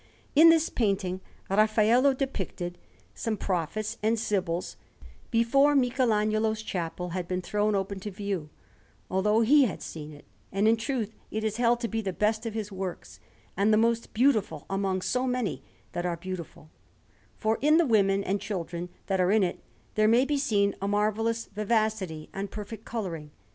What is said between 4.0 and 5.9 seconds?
and Sibyls, before